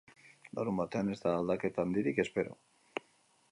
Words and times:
Larunbatean 0.59 1.11
ez 1.15 1.19
da 1.25 1.35
aldaketa 1.41 1.87
handirik 1.89 2.25
espero. 2.27 2.59